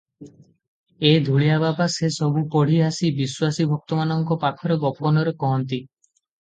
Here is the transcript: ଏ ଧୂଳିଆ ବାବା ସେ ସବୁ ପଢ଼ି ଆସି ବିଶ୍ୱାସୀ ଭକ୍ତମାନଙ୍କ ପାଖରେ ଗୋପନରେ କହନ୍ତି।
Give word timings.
ଏ 1.09 1.11
ଧୂଳିଆ 1.27 1.57
ବାବା 1.63 1.87
ସେ 1.97 2.09
ସବୁ 2.15 2.43
ପଢ଼ି 2.57 2.81
ଆସି 2.87 3.13
ବିଶ୍ୱାସୀ 3.21 3.69
ଭକ୍ତମାନଙ୍କ 3.75 4.41
ପାଖରେ 4.47 4.81
ଗୋପନରେ 4.89 5.39
କହନ୍ତି। 5.47 5.85